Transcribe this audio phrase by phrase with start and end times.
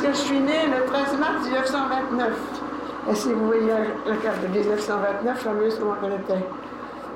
[0.00, 2.28] que je suis née le 13 mars 1929.
[3.10, 3.66] Et si vous voyez
[4.06, 6.46] la, carte de 1929, fameuse comment elle était.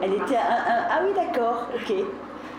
[0.03, 0.37] Elle était.
[0.37, 1.95] ah oui, d'accord, ok.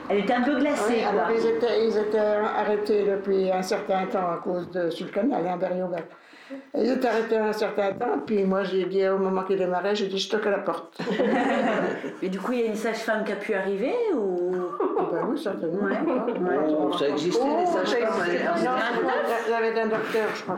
[0.10, 0.84] Elle était un peu glacée.
[0.90, 5.08] Oui, alors ils étaient, ils étaient, arrêtés depuis un certain temps à cause de sur
[5.08, 5.44] le canal,
[6.78, 10.08] Ils étaient arrêtés un certain temps, puis moi j'ai dit au moment qu'il démarrait, j'ai
[10.08, 10.98] dit je toque à la porte.
[12.22, 14.56] Mais du coup, il y a une sage-femme qui a pu arriver ou?
[15.00, 15.84] Ah ben oui, certainement.
[15.84, 15.92] Ouais.
[15.92, 16.98] Ouais.
[16.98, 20.58] ça existait, les sages-femmes Il y avait un docteur, je crois.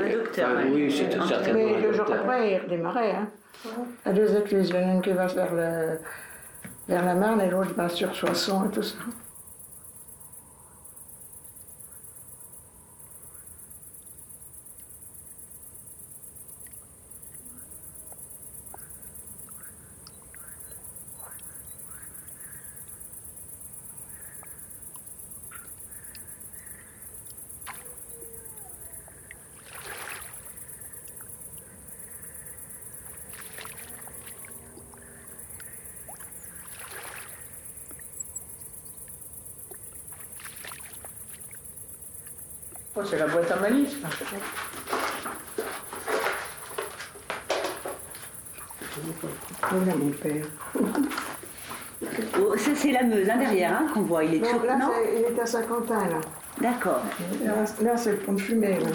[0.00, 1.54] Un docteur, ah, Oui, c'était certainement.
[1.54, 3.12] Mais le jour après, il redémarrait.
[3.12, 3.28] Hein.
[4.04, 5.98] À deux écluses, il y en a une qui va vers le
[6.88, 8.96] vers la Marne et l'autre va sur Soissons et tout ça.
[43.04, 43.96] C'est la boîte à malice.
[49.70, 50.46] Voilà mon père.
[52.40, 54.24] Oh, c'est la Meuse, hein, derrière, hein, qu'on voit.
[54.24, 56.20] Il est non, là, il est à Saint-Quentin, là.
[56.60, 57.00] D'accord.
[57.80, 58.88] Là, c'est le pont de fumée, là.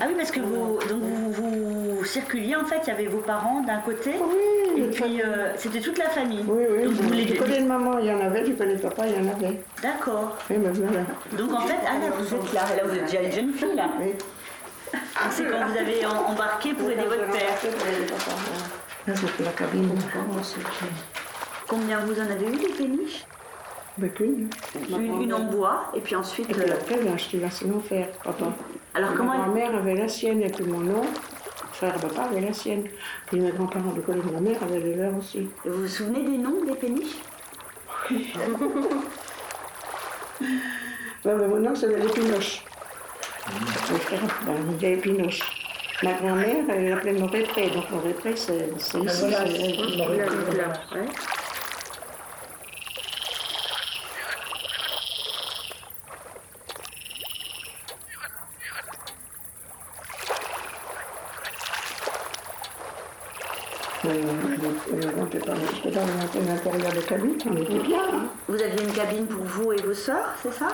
[0.00, 3.62] Ah oui, parce que vous, donc vous, circuliez, en fait, il y avait vos parents
[3.62, 6.44] d'un côté, oui, et puis euh, c'était toute la famille.
[6.48, 6.84] Oui, oui.
[6.84, 9.14] Donc, du, du côté de maman, il y en avait, du côté de papa, il
[9.14, 9.60] y en avait.
[9.82, 10.36] D'accord.
[10.50, 11.06] Oui, mais voilà.
[11.38, 13.76] Donc en fait, ah là, vous êtes là, là, vous êtes déjà une jeune fille,
[13.76, 13.88] là.
[14.00, 14.14] Oui.
[14.92, 17.56] Ah, c'est quand vous avez embarqué pour aider votre père.
[19.06, 19.90] Là, c'était la cabine.
[21.68, 23.24] Combien vous en avez eu des péniches?
[23.96, 24.50] Avec une.
[24.90, 26.50] Une, en bois, et puis ensuite.
[26.50, 28.46] Et puis euh, après, j'ai acheté la fer, papa.
[28.94, 31.02] Alors comment Ma mère avait la sienne et puis mon nom,
[31.72, 32.84] frère papa avait la sienne.
[33.26, 35.48] Puis mes grands-parents de côté de ma mère avaient les leurs aussi.
[35.64, 37.16] Et vous vous souvenez des noms des péniches?
[38.10, 38.32] Oui.
[41.24, 42.62] ben, mon nom, c'est l'épinoche.
[43.90, 45.40] Mon frère, ben, il épinoche.
[46.02, 48.96] Ma grand-mère, elle l'appelait Morépré, donc Morépré, c'est ici.
[66.46, 68.02] L'intérieur de cabine, on était bien.
[68.12, 68.26] Hein.
[68.48, 70.68] Vous aviez une cabine pour vous et vos sœurs, c'est ça?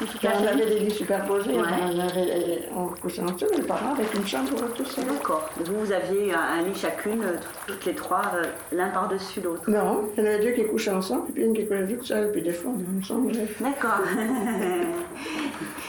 [0.00, 4.26] On avait des lits superposés, on, avait, on couchait en dessous, mes parents avec une
[4.26, 5.02] chambre pour tout ça.
[5.02, 5.50] D'accord.
[5.56, 10.08] Vous, vous aviez un, lit chacune, euh, toutes les trois, euh, l'un par-dessus l'autre Non,
[10.16, 12.30] il y en avait deux qui couchaient ensemble, et puis une qui couchait toute seule,
[12.30, 13.32] puis des fois on ensemble.
[13.60, 14.00] D'accord.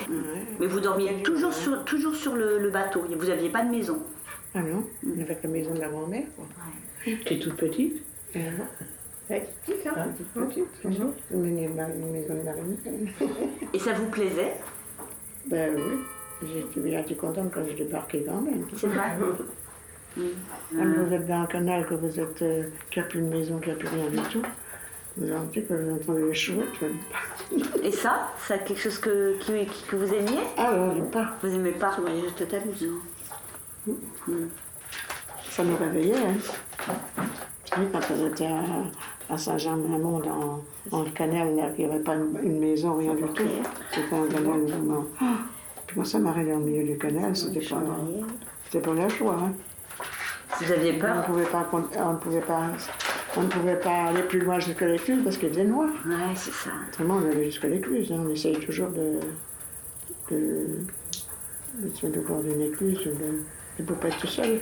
[0.60, 4.00] Mais vous dormiez toujours sur, toujours sur le, bateau, vous n'aviez pas de maison
[4.56, 6.26] Ah non, on avait la maison de la grand-mère,
[7.04, 8.04] qui est toute petite.
[8.32, 10.08] petite, hein.
[10.34, 12.78] Petite, Une maison de marine.
[13.74, 14.56] Et ça vous plaisait?
[15.48, 16.00] Ben oui.
[16.48, 18.66] J'étais bien contente quand je débarquais quand même.
[18.78, 19.12] C'est vrai?
[20.16, 20.24] Quand
[20.72, 23.60] vous êtes dans un canal, que vous êtes, euh, qu'il n'y a plus de maison,
[23.60, 24.42] qu'il n'y a plus rien du tout,
[25.18, 26.64] vous entendez que vous entendez les chevaux.
[27.84, 29.38] Et ça, c'est quelque chose que,
[29.90, 30.40] que vous aimiez?
[30.58, 31.38] Ah non, j'aime pas.
[31.44, 31.98] Vous aimez pas?
[32.04, 32.88] Oui, je te t'amuse.
[35.50, 36.16] Ça me réveillait.
[36.18, 36.94] Hein.
[37.78, 38.48] Oui, quand on était
[39.30, 43.44] à, Saint-Jean-Mont, dans, dans le canal, il n'y avait pas une, maison, rien du tout.
[43.92, 45.06] C'était un canal vraiment.
[45.86, 47.82] Puis moi, ça m'arrêtait au milieu du canal, c'était pas,
[48.66, 49.38] c'était pas la joie.
[49.40, 49.54] Hein.
[50.62, 51.16] Vous aviez peur?
[51.16, 52.62] On ne pouvait pas, on pouvait pas,
[53.38, 55.90] on ne pouvait pas aller plus loin jusqu'à l'écluse parce qu'il faisait noir.
[56.06, 56.72] Ouais, c'est ça.
[56.98, 58.12] Vraiment, on allait jusqu'à l'écluse.
[58.12, 58.24] Hein.
[58.26, 59.20] On essayait toujours de,
[60.32, 60.86] de,
[61.80, 63.44] de, de une écluse, de
[63.84, 64.62] ne pas être tout seul.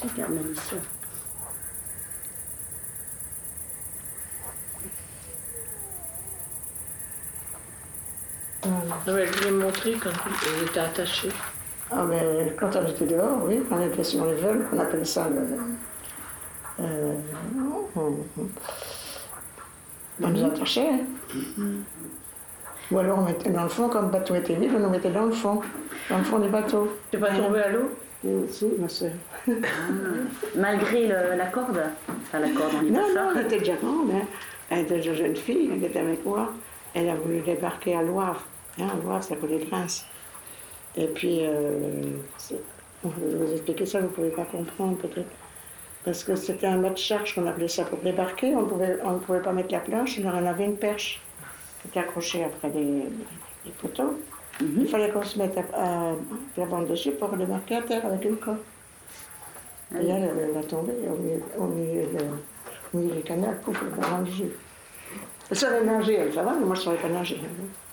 [0.00, 0.78] Super malicieux.
[9.06, 11.28] elle voulait me montrer quand elle était attachée.
[11.90, 15.04] Ah, mais quand elle était dehors, oui, quand elle était sur les vols, on appelait
[15.04, 16.84] ça le.
[16.84, 17.14] Euh,
[17.94, 18.16] on,
[20.28, 20.90] nous attachait.
[20.90, 21.00] Hein.
[22.90, 25.10] Ou alors on mettait dans le fond, quand le bateau était vide, on nous mettait
[25.10, 25.60] dans le fond,
[26.10, 26.96] dans le fond du bateau.
[27.10, 27.90] Tu pas tombé à l'eau?
[28.78, 29.10] Ma soeur.
[29.48, 29.50] Ah.
[30.56, 33.14] Malgré la corde Enfin, la corde, on dit non.
[33.14, 34.26] Non, elle était déjà grande, hein.
[34.70, 36.52] elle était déjà jeune fille, elle était avec moi.
[36.94, 38.44] Elle a voulu débarquer à Loire.
[38.78, 40.04] Hein, Loire, ça les Prince.
[40.96, 42.02] Et puis, euh,
[42.50, 45.30] je vais vous expliquer ça, vous ne pouvez pas comprendre peut-être.
[46.04, 48.54] Parce que c'était un mode charge qu'on appelait ça pour débarquer.
[48.54, 51.20] On pouvait, on ne pouvait pas mettre la planche, on avait une perche
[51.82, 53.02] qui était accrochée après des,
[53.82, 54.20] poteaux.
[54.60, 56.12] Il fallait qu'on se mette à, à
[56.56, 58.58] la bande dessus pour démarquer à terre avec une corde.
[59.94, 60.92] Et là, elle, a tombé
[61.58, 62.06] au milieu,
[63.14, 64.50] du canal, pouf, elle mangé.
[65.50, 67.40] Elle savait nager, elle, ça va, mais moi je ne savais pas nager.
[67.42, 67.85] hein.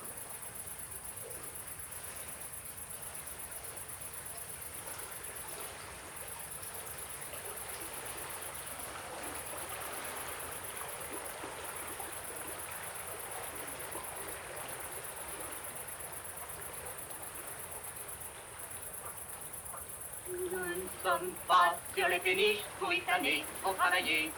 [21.03, 24.31] Sommes pas sur les péniches pour y flâner, pour travailler.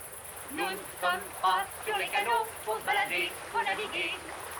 [0.51, 4.13] Nous ne sommes pas sur les canaux pour se balader, pour naviguer.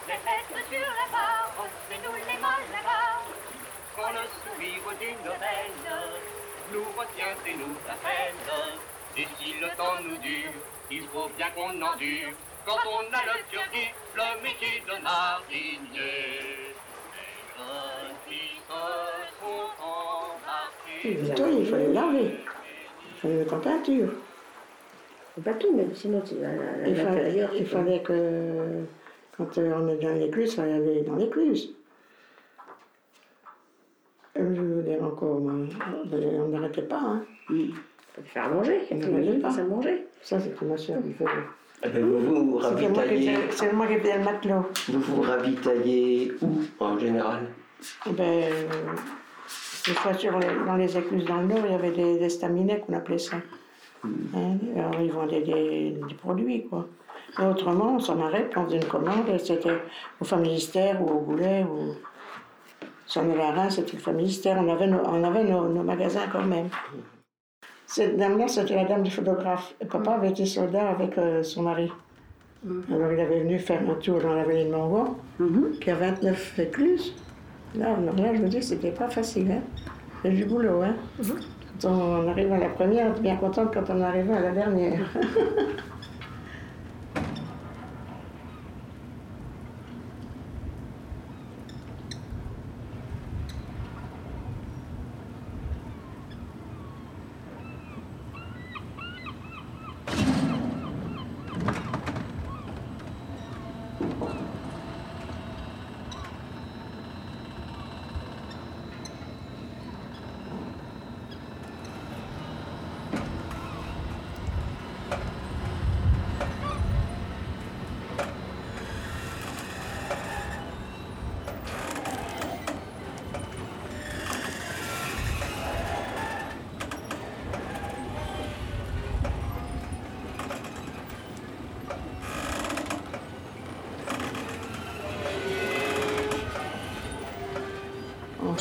[0.08, 1.52] Les fêtes sur la barre,
[1.90, 3.26] c'est nous les Malagas.
[3.96, 5.84] Quand le sourire d'une reine
[6.72, 8.36] nous retient et nous appelle.
[9.18, 10.52] Et si le temps nous dure,
[10.92, 12.34] il faut bien qu'on endure.
[12.66, 16.76] Quand on a le survie, le métier de marinier.
[21.04, 22.32] Il fallait le laver.
[22.32, 24.10] Il fallait le mettre en peinture.
[25.38, 27.50] Le bateau, mais sinon, tu vas à Il, fallait- l'intérieur.
[27.58, 28.84] il fallait que,
[29.38, 31.74] quand euh, on est dans l'écluse, il fallait aller dans l'écluse.
[34.38, 35.68] Euh, Je veux dire encore, euh,
[36.42, 37.00] on n'arrêtait pas.
[37.02, 37.24] Hein.
[37.48, 38.82] Faut te faire manger.
[38.92, 39.60] Il tout monde pas.
[39.60, 40.06] à manger.
[40.22, 41.30] Ça, c'était ma soeur qui faisait.
[41.84, 44.66] Eh ben, vous vous C'était moi qui ravitaillez, C'est moi qui faisais le matelot.
[44.90, 47.48] vous vous ravitaillez où en général?
[48.08, 48.52] Eh Ben, euh,
[49.88, 52.30] des fois, sur les- dans les écluses dans le Nord, il y avait des, des
[52.30, 53.38] staminets qu'on appelait ça.
[54.04, 56.88] Hein, alors, ils vendaient des, des produits, quoi.
[57.40, 59.78] Et autrement, on s'en arrête, on faisait une commande, et c'était
[60.22, 61.64] au Familistère ou au Goulet.
[61.64, 61.96] Ou...
[63.08, 64.58] Si on allait à Reims, c'était le Familistère.
[64.60, 66.70] On avait nos, on avait nos, nos magasins quand même.
[67.88, 69.76] Cette dame-là, c'était la dame du photographe.
[69.82, 71.92] Et papa avait été soldat avec euh, son mari.
[72.92, 75.16] Alors, il avait venu faire un tour dans la vallée de Mongon
[75.82, 77.14] qui a 29 écluses.
[77.78, 79.52] Là, alors là, je veux dire, c'était pas facile.
[79.52, 79.62] Hein.
[80.22, 80.82] C'est du boulot.
[80.82, 80.96] Hein.
[81.82, 84.52] Quand on arrive à la première, on est bien contente quand on arrive à la
[84.52, 85.00] dernière.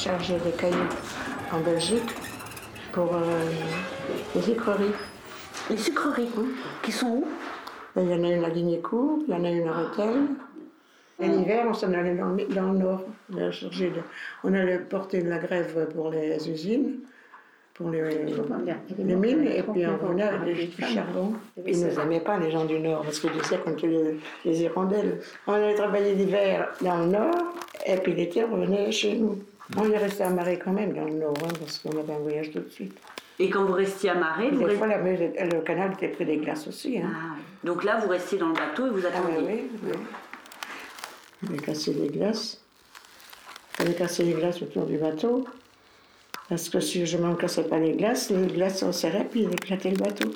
[0.07, 0.77] On chargeait des cailloux
[1.51, 2.11] en Belgique
[2.93, 3.19] pour euh,
[4.35, 4.93] les sucreries.
[5.71, 6.29] Les sucreries,
[6.83, 7.25] qui sont où?
[7.97, 10.15] Il y en a une à Lignécourt, il y en a une à Rethel.
[11.23, 13.05] Et l'hiver, on s'en allait dans, le- dans le nord.
[13.33, 14.03] On allait chercher de-
[14.43, 16.97] on allait porter de la grève pour les usines,
[17.73, 18.03] pour les,
[18.99, 21.33] les mines, et puis on revenait avec du charbon.
[21.67, 24.63] Ils ne nous aimaient pas, les gens du nord, parce qu'ils disaient qu'on les, les
[24.65, 25.21] hirondelles.
[25.47, 27.55] On allait travailler l'hiver dans le nord,
[27.87, 29.39] et puis l'été, on revenait chez nous.
[29.77, 32.51] On est resté amarré quand même dans le nord, hein, parce qu'on avait un voyage
[32.51, 32.97] tout de suite.
[33.39, 36.37] Et quand vous restiez amarré, Et vous des fois, la le canal était pris des
[36.37, 36.99] glaces aussi.
[36.99, 37.11] Hein.
[37.13, 37.43] Ah, oui.
[37.65, 39.39] Donc là, vous restiez dans le bateau et vous Ah attendiez.
[39.41, 39.93] oui, oui.
[41.43, 42.61] Il avait cassé les glaces.
[43.81, 45.47] Il avait cassé les glaces autour du bateau.
[46.49, 49.53] Parce que si je ne cassais pas les glaces, les glaces se serraient puis il
[49.53, 50.31] éclatait le bateau.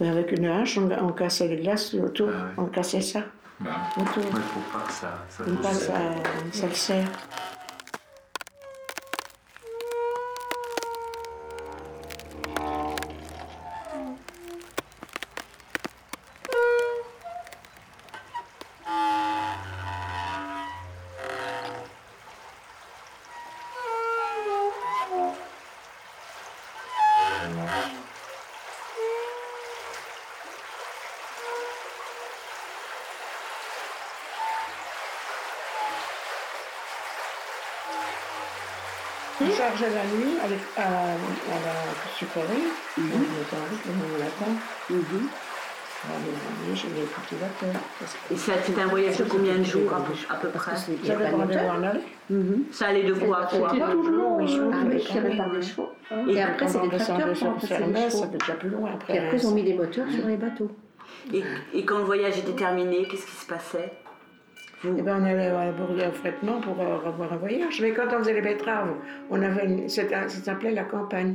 [0.00, 3.20] Mais avec une hache, on, on cassait les glaces autour, Ah on cassait ça
[3.60, 4.24] Bah, autour.
[4.24, 7.04] il faut pas que ça, ça le serre.
[39.52, 42.68] On chargeait la nuit avec, à, à la sucrerie.
[42.96, 44.50] On était en route le matin.
[44.88, 44.96] Les
[47.60, 50.72] que Et ça, c'était un voyage de combien de jours à peu, près?
[52.30, 52.64] Mhm.
[52.72, 53.70] Ça allait de quoi à quoi?
[53.70, 55.36] C'était toujours oui, euh, avec tiré oui.
[55.36, 55.90] par des chevaux.
[56.28, 57.54] Et Et après, c'est des tracteurs qui les chevaux.
[58.10, 59.14] c'était déjà plus loin après.
[59.14, 60.70] Et après, ils ont mis des moteurs sur les bateaux.
[61.32, 61.42] et,
[61.74, 63.92] et quand le voyage était terminé, qu'est-ce qui se passait?
[64.82, 67.80] Vous- Eh ben, on allait à Bourdieu au Frettement pour euh, revoir un voyage.
[67.80, 68.90] Mais quand on faisait les betteraves,
[69.30, 71.34] on avait une- c'était- ça s'appelait la campagne.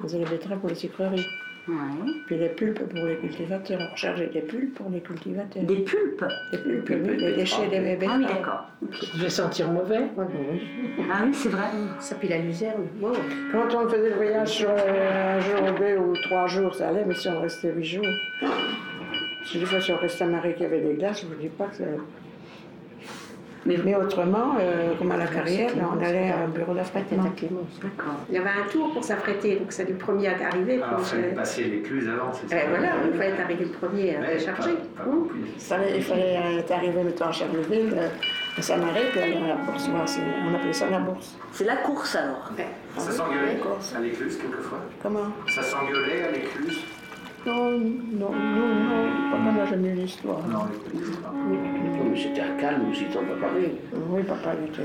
[0.00, 1.26] On faisait les betteraves pour les sucreries.
[1.68, 1.74] Ouais.
[2.26, 3.78] Puis les pulpes pour les cultivateurs.
[3.78, 5.62] On rechargeait des pulpes pour les cultivateurs.
[5.64, 6.24] Des pulpes?
[6.50, 8.10] Des pulpes, oui, les déchets des betteraves.
[8.10, 8.66] Ah oui, d'accord.
[9.02, 10.00] Ça devait sentir mauvais.
[10.16, 10.22] Ah
[11.26, 11.66] oui, c'est vrai.
[12.00, 12.86] Ça puis la luzerne.
[13.52, 17.04] Quand on faisait le voyage sur euh, un jour, deux ou trois jours, ça allait,
[17.06, 18.06] mais si on restait huit jours.
[18.40, 21.40] Que des fois, si on restait à Marie qui avait des glaces, je ne vous
[21.40, 21.84] dis pas que ça.
[23.66, 27.24] Mais, Mais autrement, euh, comme à la carrière, là, on allait à un bureau d'affrètement.
[27.24, 27.78] à Clémence.
[27.82, 28.14] d'accord.
[28.28, 30.76] Il y avait un tour pour s'affréter, donc c'est le premier à arriver.
[30.82, 33.40] Alors, pour il fallait se- passer l'écluse avant, c'est ça Eh, voilà, il fallait être
[33.40, 34.72] arrivé le premier à Mais charger.
[34.96, 35.14] pas- pas Hum.
[35.24, 35.34] beaucoup.
[35.56, 38.08] Il fallait, fallait euh, être arrivé mettons, à Charleville, euh,
[38.56, 39.88] à Saint-Marie, puis aller à la bourse.
[39.90, 41.36] on appelait ça la bourse.
[41.52, 42.50] C'est la course alors.
[42.56, 42.66] Ouais.
[42.96, 43.58] Ça s'engueulait
[43.96, 44.78] à l'écluse quelquefois?
[45.02, 45.26] Comment?
[45.48, 46.84] Ça s'engueulait à l'écluse
[47.46, 50.46] Non, non, non, non, papa n'a jamais eu l'histoire.
[50.48, 51.16] Non, l'écluse.
[51.16, 51.30] pas.
[51.30, 53.74] Non, mais c'était un calme aussi, t'en as parlé.
[54.10, 54.82] Oui, papa, il était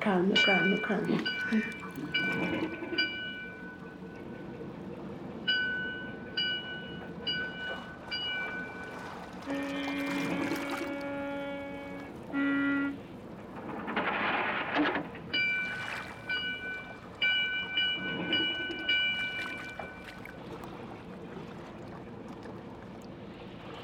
[0.00, 1.62] calme, calme, calme.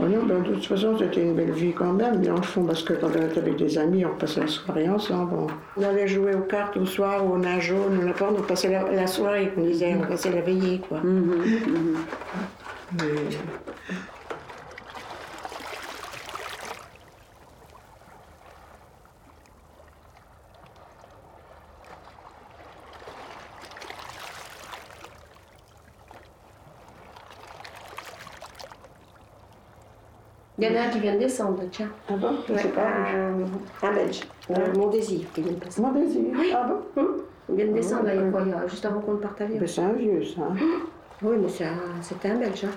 [0.01, 2.63] Oh non, ben, de toute façon, c'était une belle vie quand même, dans le fond,
[2.65, 5.35] parce que quand on était avec des amis, on passait la soirée ensemble.
[5.35, 8.71] On, on allait jouer aux cartes au soir ou au nage jaune, n'importe, on passait
[8.71, 11.01] la, la soirée, on disait, on passait la veillée, quoi.
[11.03, 13.05] Mais-
[30.59, 31.89] Il y en a un qui vient de descendre, tiens.
[32.11, 32.31] Ah bon?
[32.49, 33.15] Je sais Ouais, pas.
[33.15, 33.45] euh,
[33.83, 35.81] un Belge, euh, mon désir, qui vient de passer.
[35.81, 36.23] Mon désir.
[36.53, 37.01] Ah bon?
[37.01, 37.17] Hum.
[37.51, 39.47] Il vient de descendre, là, il y a juste avant qu'on ne parte à.
[39.47, 40.43] Ben, c'est un vieux, ça.
[41.23, 42.65] Oui, mais c'est un- c'était un Belge.
[42.65, 42.71] Hein.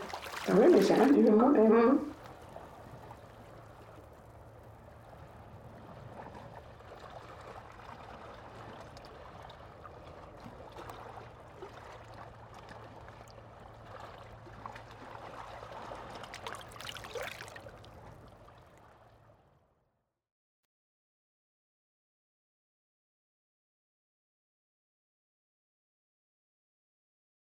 [0.47, 1.71] Ah oui, mais c'est un vieux quand même.
[1.71, 1.99] Hum.